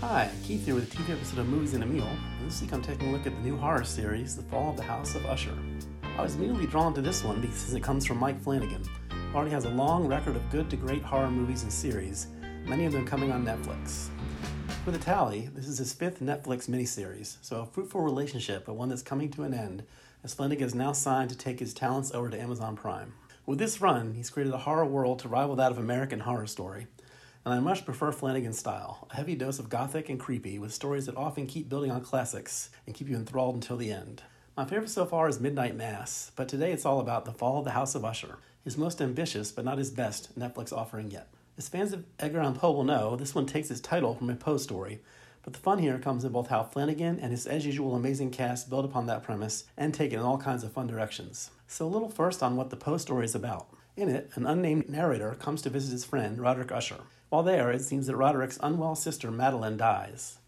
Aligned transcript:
Hi, 0.00 0.30
Keith 0.44 0.64
here 0.64 0.74
with 0.74 0.90
a 0.90 0.96
TV 0.96 1.12
episode 1.12 1.40
of 1.40 1.48
Movies 1.50 1.74
in 1.74 1.82
a 1.82 1.86
Meal. 1.86 2.08
And 2.38 2.50
this 2.50 2.62
week 2.62 2.72
I'm 2.72 2.80
taking 2.80 3.08
a 3.08 3.12
look 3.12 3.26
at 3.26 3.36
the 3.36 3.42
new 3.42 3.58
horror 3.58 3.84
series, 3.84 4.34
The 4.34 4.42
Fall 4.44 4.70
of 4.70 4.78
the 4.78 4.82
House 4.82 5.14
of 5.14 5.26
Usher. 5.26 5.54
I 6.16 6.22
was 6.22 6.36
immediately 6.36 6.66
drawn 6.66 6.94
to 6.94 7.02
this 7.02 7.22
one 7.22 7.42
because 7.42 7.74
it 7.74 7.82
comes 7.82 8.06
from 8.06 8.16
Mike 8.16 8.40
Flanagan, 8.40 8.82
who 9.10 9.36
already 9.36 9.50
has 9.50 9.66
a 9.66 9.70
long 9.70 10.08
record 10.08 10.36
of 10.36 10.50
good 10.50 10.70
to 10.70 10.76
great 10.76 11.02
horror 11.02 11.30
movies 11.30 11.64
and 11.64 11.72
series, 11.72 12.28
many 12.64 12.86
of 12.86 12.92
them 12.92 13.06
coming 13.06 13.30
on 13.30 13.44
Netflix. 13.44 14.08
For 14.86 14.90
the 14.90 14.96
tally, 14.96 15.50
this 15.54 15.68
is 15.68 15.76
his 15.76 15.92
fifth 15.92 16.20
Netflix 16.20 16.66
miniseries, 16.66 17.36
so 17.42 17.60
a 17.60 17.66
fruitful 17.66 18.00
relationship, 18.00 18.64
but 18.64 18.76
one 18.76 18.88
that's 18.88 19.02
coming 19.02 19.30
to 19.32 19.42
an 19.42 19.52
end, 19.52 19.82
as 20.24 20.32
Flanagan 20.32 20.66
is 20.66 20.74
now 20.74 20.92
signed 20.92 21.28
to 21.28 21.36
take 21.36 21.60
his 21.60 21.74
talents 21.74 22.10
over 22.12 22.30
to 22.30 22.40
Amazon 22.40 22.74
Prime. 22.74 23.12
With 23.44 23.58
this 23.58 23.82
run, 23.82 24.14
he's 24.14 24.30
created 24.30 24.54
a 24.54 24.58
horror 24.58 24.86
world 24.86 25.18
to 25.18 25.28
rival 25.28 25.56
that 25.56 25.72
of 25.72 25.78
American 25.78 26.20
Horror 26.20 26.46
Story, 26.46 26.86
and 27.44 27.54
I 27.54 27.60
much 27.60 27.84
prefer 27.84 28.12
Flanagan's 28.12 28.58
style 28.58 29.08
a 29.10 29.16
heavy 29.16 29.34
dose 29.34 29.58
of 29.58 29.68
gothic 29.68 30.08
and 30.08 30.20
creepy, 30.20 30.58
with 30.58 30.74
stories 30.74 31.06
that 31.06 31.16
often 31.16 31.46
keep 31.46 31.68
building 31.68 31.90
on 31.90 32.02
classics 32.02 32.70
and 32.86 32.94
keep 32.94 33.08
you 33.08 33.16
enthralled 33.16 33.54
until 33.54 33.76
the 33.76 33.90
end. 33.90 34.22
My 34.56 34.66
favorite 34.66 34.90
so 34.90 35.06
far 35.06 35.28
is 35.28 35.40
Midnight 35.40 35.74
Mass, 35.74 36.32
but 36.36 36.48
today 36.48 36.70
it's 36.72 36.84
all 36.84 37.00
about 37.00 37.24
The 37.24 37.32
Fall 37.32 37.58
of 37.58 37.64
the 37.64 37.70
House 37.70 37.94
of 37.94 38.04
Usher, 38.04 38.38
his 38.62 38.76
most 38.76 39.00
ambitious 39.00 39.52
but 39.52 39.64
not 39.64 39.78
his 39.78 39.90
best 39.90 40.38
Netflix 40.38 40.72
offering 40.72 41.10
yet. 41.10 41.28
As 41.56 41.68
fans 41.68 41.92
of 41.92 42.04
Edgar 42.18 42.40
Allan 42.40 42.54
Poe 42.54 42.72
will 42.72 42.84
know, 42.84 43.16
this 43.16 43.34
one 43.34 43.46
takes 43.46 43.70
its 43.70 43.80
title 43.80 44.14
from 44.14 44.28
a 44.28 44.34
Poe 44.34 44.58
story, 44.58 45.00
but 45.42 45.54
the 45.54 45.58
fun 45.58 45.78
here 45.78 45.98
comes 45.98 46.24
in 46.24 46.32
both 46.32 46.48
how 46.48 46.62
Flanagan 46.62 47.18
and 47.18 47.30
his 47.30 47.46
as 47.46 47.64
usual 47.64 47.94
amazing 47.94 48.30
cast 48.30 48.68
build 48.68 48.84
upon 48.84 49.06
that 49.06 49.22
premise 49.22 49.64
and 49.78 49.94
take 49.94 50.12
it 50.12 50.16
in 50.16 50.20
all 50.20 50.36
kinds 50.36 50.62
of 50.62 50.72
fun 50.72 50.86
directions. 50.86 51.50
So, 51.66 51.86
a 51.86 51.88
little 51.88 52.10
first 52.10 52.42
on 52.42 52.56
what 52.56 52.68
the 52.68 52.76
Poe 52.76 52.98
story 52.98 53.24
is 53.24 53.34
about. 53.34 53.68
In 53.96 54.08
it, 54.08 54.30
an 54.34 54.46
unnamed 54.46 54.88
narrator 54.88 55.34
comes 55.34 55.62
to 55.62 55.70
visit 55.70 55.92
his 55.92 56.04
friend, 56.04 56.38
Roderick 56.38 56.72
Usher. 56.72 57.00
While 57.30 57.44
there, 57.44 57.70
it 57.70 57.82
seems 57.82 58.08
that 58.08 58.16
Roderick's 58.16 58.58
unwell 58.60 58.96
sister, 58.96 59.30
Madeline, 59.30 59.76
dies. 59.76 60.38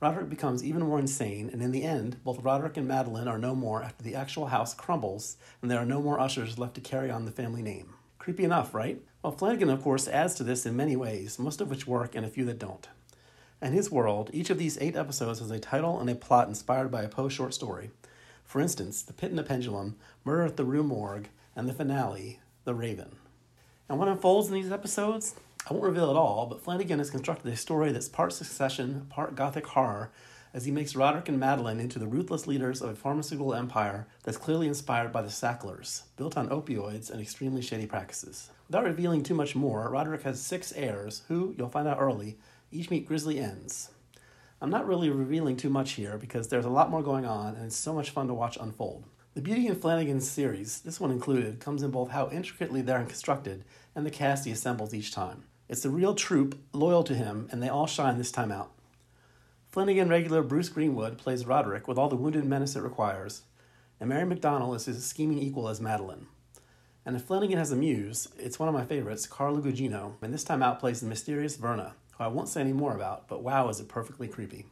Roderick 0.00 0.28
becomes 0.28 0.62
even 0.62 0.82
more 0.82 0.98
insane, 0.98 1.48
and 1.50 1.62
in 1.62 1.72
the 1.72 1.82
end, 1.82 2.22
both 2.22 2.44
Roderick 2.44 2.76
and 2.76 2.86
Madeline 2.86 3.26
are 3.26 3.38
no 3.38 3.54
more 3.54 3.82
after 3.82 4.04
the 4.04 4.14
actual 4.14 4.48
house 4.48 4.74
crumbles 4.74 5.38
and 5.62 5.70
there 5.70 5.78
are 5.78 5.86
no 5.86 6.02
more 6.02 6.20
ushers 6.20 6.58
left 6.58 6.74
to 6.74 6.82
carry 6.82 7.10
on 7.10 7.24
the 7.24 7.30
family 7.30 7.62
name. 7.62 7.94
Creepy 8.18 8.44
enough, 8.44 8.74
right? 8.74 9.00
Well, 9.22 9.32
Flanagan, 9.32 9.70
of 9.70 9.82
course, 9.82 10.06
adds 10.06 10.34
to 10.34 10.44
this 10.44 10.66
in 10.66 10.76
many 10.76 10.94
ways, 10.94 11.38
most 11.38 11.62
of 11.62 11.70
which 11.70 11.86
work 11.86 12.14
and 12.14 12.26
a 12.26 12.28
few 12.28 12.44
that 12.44 12.58
don't. 12.58 12.86
In 13.62 13.72
his 13.72 13.90
world, 13.90 14.28
each 14.34 14.50
of 14.50 14.58
these 14.58 14.76
eight 14.78 14.94
episodes 14.94 15.38
has 15.38 15.50
a 15.50 15.58
title 15.58 15.98
and 15.98 16.10
a 16.10 16.14
plot 16.14 16.48
inspired 16.48 16.90
by 16.90 17.02
a 17.02 17.08
Poe 17.08 17.30
short 17.30 17.54
story. 17.54 17.90
For 18.44 18.60
instance, 18.60 19.00
The 19.00 19.14
Pit 19.14 19.30
and 19.30 19.38
the 19.38 19.42
Pendulum, 19.42 19.96
Murder 20.22 20.42
at 20.42 20.58
the 20.58 20.64
Rue 20.66 20.82
Morgue, 20.82 21.28
and 21.56 21.66
the 21.66 21.72
finale, 21.72 22.40
The 22.64 22.74
Raven. 22.74 23.16
And 23.88 23.98
what 23.98 24.08
unfolds 24.08 24.48
in 24.48 24.54
these 24.54 24.70
episodes? 24.70 25.34
I 25.68 25.72
won't 25.72 25.84
reveal 25.84 26.10
it 26.10 26.16
all, 26.16 26.46
but 26.46 26.62
Flanagan 26.62 27.00
has 27.00 27.10
constructed 27.10 27.52
a 27.52 27.56
story 27.56 27.90
that's 27.90 28.08
part 28.08 28.32
succession, 28.32 29.06
part 29.10 29.34
gothic 29.34 29.66
horror, 29.66 30.12
as 30.54 30.64
he 30.64 30.70
makes 30.70 30.94
Roderick 30.94 31.28
and 31.28 31.40
Madeline 31.40 31.80
into 31.80 31.98
the 31.98 32.06
ruthless 32.06 32.46
leaders 32.46 32.80
of 32.80 32.90
a 32.90 32.94
pharmaceutical 32.94 33.52
empire 33.52 34.06
that's 34.22 34.36
clearly 34.36 34.68
inspired 34.68 35.10
by 35.10 35.22
the 35.22 35.28
Sacklers, 35.28 36.04
built 36.16 36.36
on 36.36 36.50
opioids 36.50 37.10
and 37.10 37.20
extremely 37.20 37.62
shady 37.62 37.84
practices. 37.84 38.50
Without 38.68 38.84
revealing 38.84 39.24
too 39.24 39.34
much 39.34 39.56
more, 39.56 39.90
Roderick 39.90 40.22
has 40.22 40.40
six 40.40 40.72
heirs 40.72 41.22
who, 41.26 41.52
you'll 41.58 41.68
find 41.68 41.88
out 41.88 41.98
early, 41.98 42.38
each 42.70 42.88
meet 42.88 43.08
grisly 43.08 43.40
ends. 43.40 43.90
I'm 44.60 44.70
not 44.70 44.86
really 44.86 45.10
revealing 45.10 45.56
too 45.56 45.68
much 45.68 45.92
here 45.92 46.16
because 46.16 46.46
there's 46.46 46.64
a 46.64 46.70
lot 46.70 46.90
more 46.90 47.02
going 47.02 47.26
on 47.26 47.56
and 47.56 47.66
it's 47.66 47.74
so 47.74 47.92
much 47.92 48.10
fun 48.10 48.28
to 48.28 48.34
watch 48.34 48.56
unfold. 48.60 49.04
The 49.34 49.42
beauty 49.42 49.66
in 49.66 49.74
Flanagan's 49.74 50.30
series, 50.30 50.80
this 50.80 51.00
one 51.00 51.10
included, 51.10 51.58
comes 51.58 51.82
in 51.82 51.90
both 51.90 52.10
how 52.10 52.30
intricately 52.30 52.82
they're 52.82 53.02
constructed 53.02 53.64
and 53.96 54.06
the 54.06 54.10
cast 54.12 54.44
he 54.44 54.52
assembles 54.52 54.94
each 54.94 55.10
time. 55.10 55.42
It's 55.68 55.82
the 55.82 55.90
real 55.90 56.14
troupe 56.14 56.58
loyal 56.72 57.02
to 57.04 57.14
him, 57.14 57.48
and 57.50 57.62
they 57.62 57.68
all 57.68 57.86
shine 57.86 58.18
this 58.18 58.30
time 58.30 58.52
out. 58.52 58.70
Flanagan 59.68 60.08
regular 60.08 60.42
Bruce 60.42 60.68
Greenwood 60.68 61.18
plays 61.18 61.44
Roderick 61.44 61.88
with 61.88 61.98
all 61.98 62.08
the 62.08 62.16
wounded 62.16 62.44
menace 62.44 62.76
it 62.76 62.82
requires, 62.82 63.42
and 63.98 64.08
Mary 64.08 64.24
McDonnell 64.24 64.76
is 64.76 64.86
his 64.86 65.04
scheming 65.04 65.38
equal 65.38 65.68
as 65.68 65.80
Madeline. 65.80 66.26
And 67.04 67.16
if 67.16 67.22
Flanagan 67.22 67.58
has 67.58 67.72
a 67.72 67.76
muse, 67.76 68.28
it's 68.38 68.58
one 68.58 68.68
of 68.68 68.74
my 68.74 68.84
favorites, 68.84 69.26
Carla 69.26 69.60
Gugino, 69.60 70.14
and 70.22 70.32
this 70.32 70.44
time 70.44 70.62
out 70.62 70.80
plays 70.80 71.00
the 71.00 71.06
mysterious 71.06 71.56
Verna, 71.56 71.94
who 72.16 72.24
I 72.24 72.28
won't 72.28 72.48
say 72.48 72.60
any 72.60 72.72
more 72.72 72.94
about, 72.94 73.28
but 73.28 73.42
wow, 73.42 73.68
is 73.68 73.80
it 73.80 73.88
perfectly 73.88 74.28
creepy. 74.28 74.66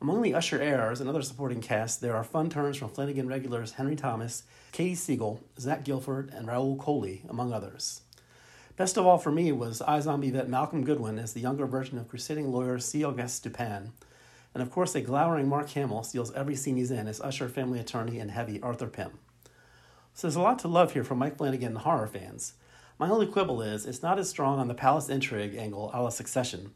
Among 0.00 0.22
the 0.22 0.34
Usher 0.34 0.60
heirs 0.60 1.00
and 1.00 1.08
other 1.08 1.22
supporting 1.22 1.60
cast, 1.60 2.00
there 2.00 2.16
are 2.16 2.24
fun 2.24 2.50
turns 2.50 2.76
from 2.76 2.88
Flanagan 2.90 3.28
regulars 3.28 3.72
Henry 3.72 3.96
Thomas, 3.96 4.42
Katie 4.72 4.94
Siegel, 4.94 5.42
Zach 5.58 5.84
Gilford, 5.84 6.32
and 6.34 6.48
Rahul 6.48 6.76
Kohli, 6.76 7.28
among 7.30 7.52
others. 7.52 8.02
Best 8.74 8.96
of 8.96 9.04
all 9.04 9.18
for 9.18 9.30
me 9.30 9.52
was 9.52 9.82
iZombie 9.86 10.32
vet 10.32 10.48
Malcolm 10.48 10.82
Goodwin 10.82 11.18
as 11.18 11.34
the 11.34 11.40
younger 11.40 11.66
version 11.66 11.98
of 11.98 12.08
crusading 12.08 12.50
lawyer 12.50 12.78
C. 12.78 13.04
Auguste 13.04 13.42
Dupin. 13.42 13.92
And 14.54 14.62
of 14.62 14.70
course, 14.70 14.94
a 14.94 15.02
glowering 15.02 15.46
Mark 15.46 15.68
Hamill 15.70 16.02
steals 16.04 16.32
every 16.32 16.56
scene 16.56 16.76
he's 16.76 16.90
in 16.90 17.06
as 17.06 17.20
Usher 17.20 17.50
family 17.50 17.78
attorney 17.78 18.18
and 18.18 18.30
heavy 18.30 18.62
Arthur 18.62 18.86
Pym. 18.86 19.18
So 20.14 20.26
there's 20.26 20.36
a 20.36 20.40
lot 20.40 20.58
to 20.60 20.68
love 20.68 20.94
here 20.94 21.04
from 21.04 21.18
Mike 21.18 21.36
Flanagan 21.36 21.68
and 21.68 21.78
horror 21.78 22.06
fans. 22.06 22.54
My 22.98 23.10
only 23.10 23.26
quibble 23.26 23.60
is 23.60 23.84
it's 23.84 24.02
not 24.02 24.18
as 24.18 24.30
strong 24.30 24.58
on 24.58 24.68
the 24.68 24.74
palace 24.74 25.10
intrigue 25.10 25.54
angle 25.54 25.90
a 25.92 26.02
la 26.02 26.08
Succession, 26.08 26.72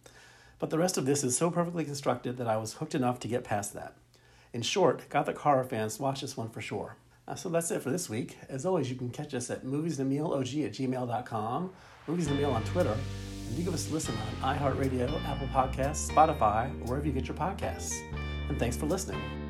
but 0.59 0.69
the 0.69 0.79
rest 0.79 0.99
of 0.99 1.07
this 1.07 1.25
is 1.25 1.37
so 1.37 1.51
perfectly 1.51 1.85
constructed 1.85 2.37
that 2.37 2.49
I 2.49 2.59
was 2.59 2.75
hooked 2.75 2.95
enough 2.95 3.21
to 3.21 3.29
get 3.29 3.45
past 3.45 3.73
that. 3.73 3.95
In 4.53 4.61
short, 4.61 5.09
Gothic 5.09 5.39
horror 5.39 5.65
fans 5.65 5.99
watch 5.99 6.21
this 6.21 6.37
one 6.37 6.51
for 6.51 6.61
sure. 6.61 6.97
Uh, 7.29 7.35
so 7.35 7.49
that's 7.49 7.71
it 7.71 7.83
for 7.83 7.91
this 7.91 8.09
week. 8.09 8.39
As 8.49 8.65
always, 8.65 8.89
you 8.89 8.97
can 8.97 9.11
catch 9.11 9.35
us 9.35 9.51
at 9.51 9.65
moviesandmealog 9.65 10.65
at 10.65 10.73
gmail.com, 10.73 11.73
Movies 12.07 12.29
and 12.29 12.39
Meal 12.39 12.53
on 12.53 12.63
Twitter, 12.65 12.97
and 13.49 13.59
you 13.59 13.65
give 13.65 13.75
us 13.75 13.91
a 13.91 13.95
listen 13.95 14.15
on 14.43 14.57
iHeartRadio, 14.57 15.23
Apple 15.25 15.49
Podcasts, 15.49 16.09
Spotify, 16.11 16.71
or 16.83 16.91
wherever 16.91 17.07
you 17.07 17.13
get 17.13 17.27
your 17.27 17.37
podcasts. 17.37 17.93
And 18.49 18.59
thanks 18.59 18.77
for 18.77 18.87
listening. 18.87 19.46